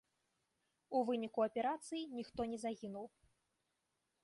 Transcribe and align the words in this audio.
У 0.99 1.01
выніку 1.09 1.39
аперацыі 1.49 2.09
ніхто 2.17 2.41
не 2.55 2.59
загінуў. 2.65 3.05